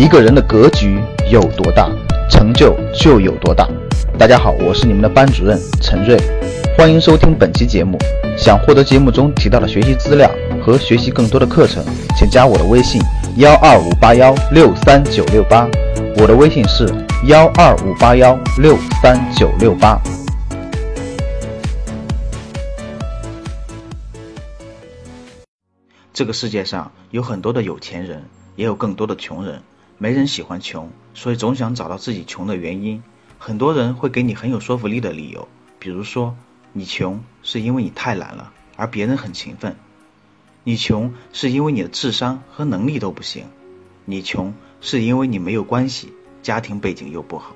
[0.00, 0.98] 一个人的格局
[1.30, 1.86] 有多大，
[2.30, 3.68] 成就就有多大。
[4.18, 6.16] 大家好，我是你们的班主任陈瑞，
[6.74, 7.98] 欢迎收听本期节目。
[8.34, 10.30] 想获得节目中提到的学习资料
[10.64, 11.84] 和学习更多的课程，
[12.16, 12.98] 请加我的微信：
[13.36, 15.68] 幺二五八幺六三九六八。
[16.16, 16.88] 我的微信是
[17.26, 20.00] 幺二五八幺六三九六八。
[26.14, 28.22] 这个世界上有很多的有钱人，
[28.56, 29.60] 也有更多的穷人。
[30.02, 33.02] 没人喜欢穷，所以总想找到自己穷的原因。
[33.38, 35.46] 很多人会给你很有说服力的理由，
[35.78, 36.34] 比如说
[36.72, 39.74] 你穷是因为你太懒了，而别人很勤奋；
[40.64, 43.44] 你穷是因为你的智商和能力都不行；
[44.06, 47.54] 你穷是因为你没有关系，家庭背景又不好。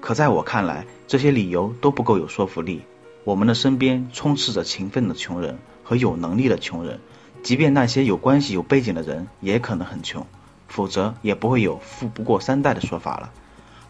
[0.00, 2.82] 可在我看来，这些理由都不够有说服力。
[3.24, 7.00] 我们的身边充斥着勤奋的穷人和有能力的穷人。
[7.42, 10.24] 即便那些有关系、有背景的人也可能很穷，
[10.74, 13.30] 否则也不会有“富不过三代”的说法了。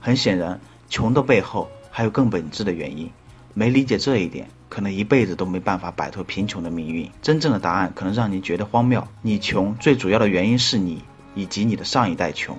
[0.00, 0.60] 很显然，
[0.90, 3.10] 穷的背后还有更本质的原因。
[3.54, 7.10] 没理解这一点，可能一辈子都没办法摆脱贫穷的命运。
[7.22, 11.02] 真正的答案可能让你觉得荒谬：你穷最主要的原因是你
[11.34, 12.58] 以及你的上一代穷。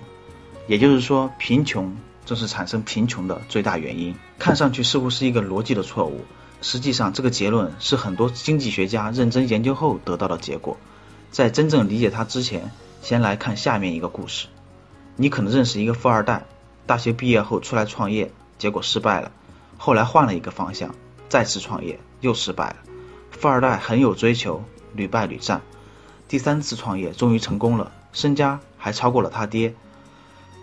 [0.66, 1.96] 也就是说，贫穷
[2.26, 4.16] 正是产生贫穷的最大原因。
[4.40, 6.26] 看上去似乎是一个逻辑的错误。
[6.64, 10.78] 实际上，这个结论是很多经济学家认真研究后得到的结果。
[11.30, 12.72] 在真正理解它之前，
[13.06, 14.48] 先来看下面一个故事。
[15.16, 16.44] 你可能认识一个富二代，
[16.88, 19.32] 大学毕业后出来创业，结果失败了，
[19.78, 20.96] 后来换了一个方向，
[21.30, 22.78] 再次创业又失败了。
[23.30, 24.64] 富二代很有追求，
[24.96, 25.62] 屡败屡战，
[26.28, 29.76] 第三次创业终于成功了，身家还超过了他爹。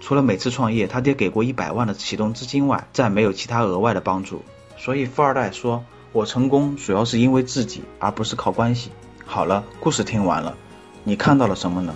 [0.01, 4.43] 除了每次创业他爹给过一百万的启动资金外，再没有其他额外的帮助。
[4.77, 8.91] 所以富二代说：“我成功主要是因为自己，而不是靠关系。”
[9.25, 10.57] 好了，故事听完了，
[11.05, 11.95] 你看到了什么呢？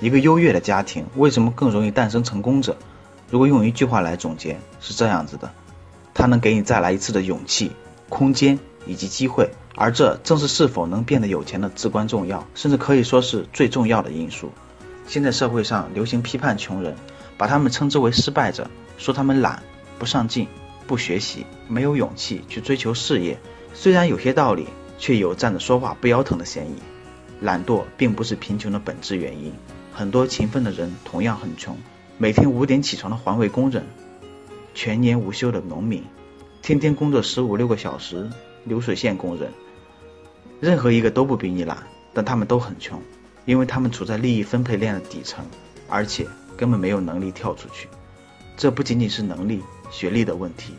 [0.00, 2.76] 一个优越的家庭为什么更容易诞生成功者？
[3.30, 5.50] 如果用一句话来总结，是这样子的：
[6.14, 7.72] 它能给你再来一次的勇气、
[8.08, 14.52] 空间以及机会，而这正是是否能变得有钱的至关重要，甚至可以说是最重要的因素。
[15.06, 16.94] 现在社会上流行批判穷人，
[17.36, 19.62] 把他们称之为失败者，说他们懒、
[19.98, 20.48] 不上进。
[20.86, 23.40] 不学习，没有勇气去追求事业，
[23.74, 24.68] 虽然有些道理，
[25.00, 26.76] 却有站着说话不腰疼的嫌疑。
[27.40, 29.52] 懒惰并不是贫穷的本质原因，
[29.96, 31.74] 很多勤奋的人同样很穷。
[32.18, 33.86] 每天五点起床的环卫工人，
[34.74, 36.04] 全年无休的农民，
[36.60, 38.30] 天天工作十五六个小时
[38.64, 39.50] 流水线工人，
[40.60, 41.78] 任何一个都不比你懒，
[42.12, 43.00] 但他们都很穷，
[43.46, 45.46] 因为他们处在利益分配链的底层，
[45.88, 46.26] 而且
[46.58, 47.88] 根本没有能力跳出去。
[48.54, 49.62] 这不仅仅是能力。
[49.90, 50.74] 学历的问题，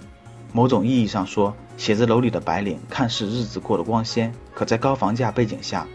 [0.54, 5.88] 某种意义上说，写字楼里的白领看似日子过得光鲜，可在高房价背景下，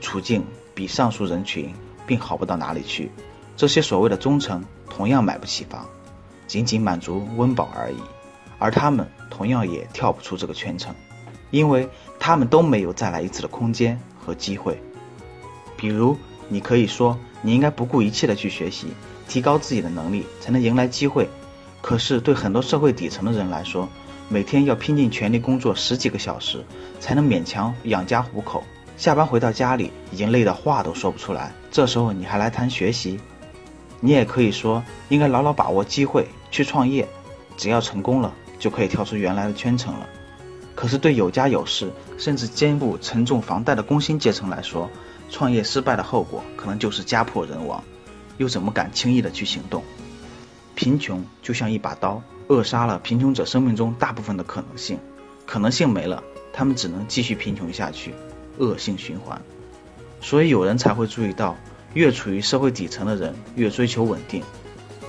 [0.00, 1.72] 处境比上述人群
[2.06, 3.10] 并好不到哪里去。
[3.56, 5.86] 这些所谓的中层同样买不起房，
[6.46, 7.96] 仅仅满足温饱而已，
[8.58, 10.94] 而他们同样也跳不出这个圈层，
[11.50, 11.88] 因为
[12.18, 14.80] 他们都没有再来一次的空间和机会。
[15.76, 16.16] 比如，
[16.48, 18.88] 你可以说，你应该不顾一切的去学习，
[19.28, 21.28] 提高自己的能力，才能迎来机会。
[21.80, 23.88] 可是，对很多社会底层的人来说，
[24.28, 26.64] 每天要拼尽全力工作十几个小时，
[26.98, 28.64] 才能勉强养家糊口。
[28.96, 31.52] 下班回到家里，已经累得话都说不出来。
[31.70, 33.18] 这时候你还来谈学习？
[34.00, 37.08] 你也可以说，应该牢牢把握机会去创业，
[37.56, 40.06] 只要成功了，就可以跳出原来的圈层了。
[40.74, 44.90] 可是，对有家有室，甚至肩负沉重房贷的工薪阶层来说，
[45.30, 47.82] 创业失败的后果可能就是家破人亡，
[48.36, 49.82] 又怎么敢轻易的去行动？
[50.74, 54.98] 贫穷就像一把刀，扼杀了贫穷者生命中大部分的可能性。
[55.46, 56.22] 可能性没了，
[56.52, 58.14] 他们只能继续贫穷下去，
[58.58, 59.40] 恶性循环。
[60.20, 61.56] 所以有人才会注意到，
[61.92, 64.42] 越处于社会底层的人越追求稳定，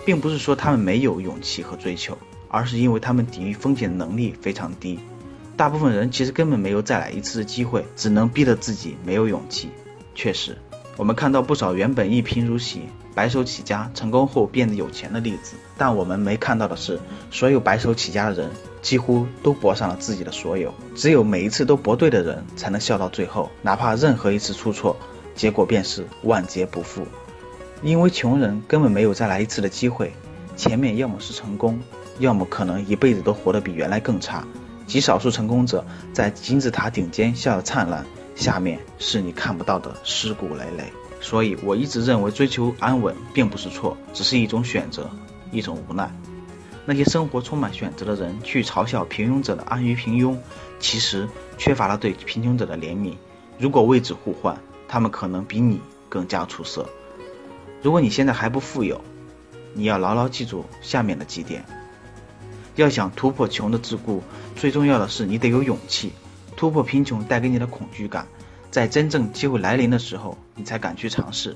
[0.06, 2.18] 并不是说他们没有勇气和追求，
[2.50, 5.00] 而是因为他们抵御风险的能力非常低。
[5.58, 9.70] 大部分人其实根本没有再来一次的机会，只能逼得自己没有勇气。
[10.14, 10.58] 确实。
[10.98, 12.84] 我们看到不少原本一贫如洗、
[13.16, 17.00] 白手起家成功后变得有钱的例子，但我们没看到的是，
[17.32, 18.52] 所有白手起家的人
[18.82, 20.74] 几乎都搏上了自己的所有。
[20.96, 24.98] 只有每一次都搏对的人，才能笑到最后，哪怕任何一次出错，
[25.34, 27.08] 结果便是万劫不复。
[27.82, 30.14] 因为穷人根本没有再来一次的机会，
[30.58, 31.80] 前面要么是成功，
[32.20, 34.46] 要么可能一辈子都活得比原来更差。
[34.86, 35.84] 极少数成功者
[36.14, 38.06] 在金字塔顶尖笑得灿烂。
[38.36, 40.92] 下面是你看不到的尸骨累累，
[41.26, 45.10] 所以我一直认为追求安稳并不是错，只是一种选择，
[45.52, 46.16] 一种无奈。
[46.86, 50.38] 那些生活充满选择的人去嘲笑平庸者的安于平庸，
[50.80, 51.28] 其实
[51.58, 53.16] 缺乏了对贫穷者的怜悯。
[53.58, 56.88] 如果位置互换，他们可能比你更加出色。
[57.82, 59.02] 如果你现在还不富有，
[59.74, 61.66] 你要牢牢记住下面的几点。
[62.76, 64.22] 要想突破穷的桎梏，
[64.56, 66.12] 最重要的是你得有勇气。
[66.56, 68.28] 突破贫穷带给你的恐惧感，
[68.72, 71.56] 在真正机会来临的时候，你才敢去尝试。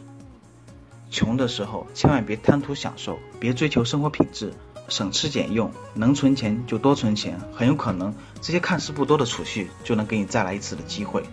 [1.12, 4.54] 穷的时候，千万别贪图享受，别追求生活品质，
[4.88, 7.40] 省吃俭用，能存钱就多存钱。
[7.54, 11.24] 很有可能，这些看似不多的储蓄，就能给你再来一次的机会。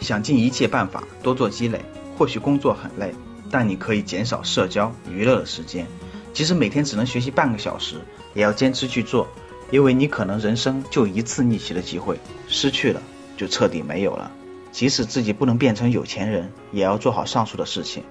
[0.00, 1.80] 想尽一切办法多做积累，
[2.18, 3.14] 或许工作很累，
[3.50, 5.86] 但你可以减少社交娱乐的时间。
[6.32, 8.00] 即使每天只能学习半个小时，
[8.34, 9.28] 也要坚持去做，
[9.70, 12.18] 因为你可能人生就一次逆袭的机会，
[12.48, 13.00] 失去了
[13.36, 14.32] 就彻底没有了。
[14.74, 18.02] 即使自己不能变成有钱人，也要做好上述的事情。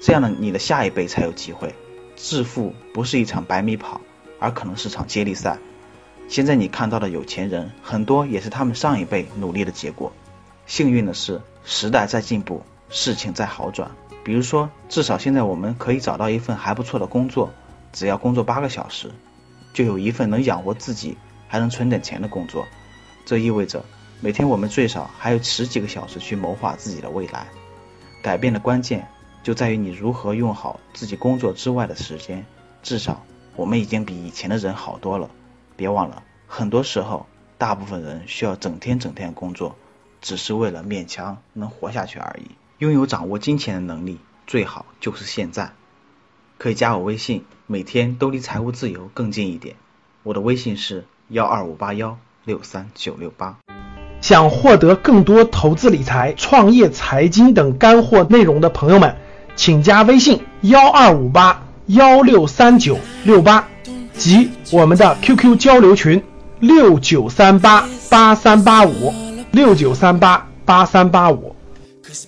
[0.00, 1.72] 这样的你的下一辈才有机会。
[2.16, 4.00] 致富不是一场百米跑，
[4.40, 5.56] 而可能是场接力赛。
[6.28, 10.12] 现在你看到的有钱人，很多也是他们上一辈努力的结果。
[10.66, 13.92] 幸运的是，时代在进步，事情在好转。
[14.24, 17.52] 比如说，至少现在我们可以找到一份还不错的工作，
[17.92, 19.12] 只要工作八个小时，
[19.72, 21.16] 就有一份能养活自己
[21.46, 22.66] 还能存点钱的工作。
[23.24, 23.84] 这意味着
[24.20, 27.46] 每天我们最少还有十几个小时去谋划自己的未来。
[28.22, 29.08] 改变的关键。
[29.42, 32.46] 就在于你如何用好自己工作之外的时间。
[32.82, 33.22] 至少
[33.56, 35.28] 我们已经比以前的人好多了。
[35.76, 37.26] 别忘了，很多时候，
[37.58, 39.76] 大部分人需要整天整天工作，
[40.22, 42.52] 只是为了勉强能活下去而已。
[42.78, 45.72] 拥有掌握金钱的能力，最好就是现在。
[46.56, 49.76] 可以加我微信，每天都离财务自由更近一点。
[50.22, 53.63] 我的微信是幺二五八幺六三九六八。
[54.24, 59.14] 想获得更多投资理财、创业、财经等干货内容的朋友们。
[59.54, 63.68] 请加微信幺二五八幺六三九六八
[64.16, 66.22] 及我们的 QQ 交流群
[66.58, 69.12] 六九三八八三八五
[69.50, 71.54] 六九三八八三八五。
[72.02, 72.24] Cause